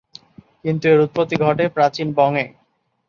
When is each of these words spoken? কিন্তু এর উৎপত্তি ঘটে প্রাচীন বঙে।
কিন্তু 0.63 0.85
এর 0.87 0.99
উৎপত্তি 0.99 1.35
ঘটে 1.43 1.65
প্রাচীন 1.75 2.07
বঙে। 2.13 2.45